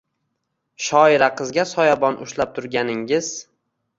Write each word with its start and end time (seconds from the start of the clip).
shoira 0.85 1.27
qizga 1.41 1.67
soyabon 1.73 2.19
ushlab 2.25 2.57
turganingiz 2.57 3.29